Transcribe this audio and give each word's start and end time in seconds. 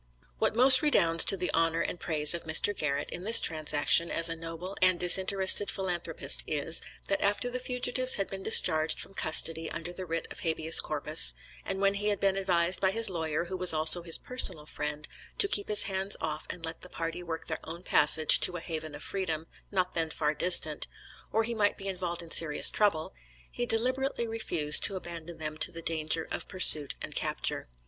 What 0.39 0.55
most 0.55 0.81
redounds 0.81 1.23
to 1.25 1.37
the 1.37 1.51
honor 1.53 1.81
and 1.81 1.99
praise 1.99 2.33
of 2.33 2.43
Mr. 2.45 2.75
Garrett, 2.75 3.11
in 3.11 3.23
this 3.23 3.39
transaction, 3.39 4.09
as 4.09 4.29
a 4.29 4.35
noble 4.35 4.75
and 4.81 4.99
disinterested 4.99 5.69
philanthropist 5.69 6.43
is, 6.47 6.81
that 7.05 7.21
after 7.21 7.51
the 7.51 7.59
fugitives 7.59 8.15
had 8.15 8.27
been 8.27 8.41
discharged 8.41 8.99
from 8.99 9.13
custody 9.13 9.69
under 9.69 9.93
the 9.93 10.07
writ 10.07 10.27
of 10.31 10.39
habeas 10.39 10.79
corpus, 10.81 11.35
and 11.63 11.79
when 11.81 11.93
he 11.93 12.07
had 12.07 12.19
been 12.19 12.35
advised 12.35 12.81
by 12.81 12.89
his 12.89 13.11
lawyer, 13.11 13.45
who 13.45 13.55
was 13.55 13.73
also 13.73 14.01
his 14.01 14.17
personal 14.17 14.65
friend, 14.65 15.07
to 15.37 15.47
keep 15.47 15.67
his 15.67 15.83
hands 15.83 16.17
off 16.19 16.47
and 16.49 16.65
let 16.65 16.81
the 16.81 16.89
party 16.89 17.21
work 17.21 17.45
their 17.45 17.59
own 17.63 17.83
passage 17.83 18.39
to 18.39 18.57
a 18.57 18.59
haven 18.59 18.95
of 18.95 19.03
freedom, 19.03 19.45
not 19.69 19.93
then 19.93 20.09
far 20.09 20.33
distant, 20.33 20.87
or 21.31 21.43
he 21.43 21.53
might 21.53 21.77
be 21.77 21.87
involved 21.87 22.23
in 22.23 22.31
serious 22.31 22.71
trouble, 22.71 23.13
he 23.51 23.67
deliberately 23.67 24.27
refused 24.27 24.83
to 24.83 24.95
abandon 24.95 25.37
them 25.37 25.59
to 25.59 25.71
the 25.71 25.79
danger 25.79 26.27
of 26.31 26.47
pursuit 26.47 26.95
and 27.03 27.13
capture. 27.13 27.69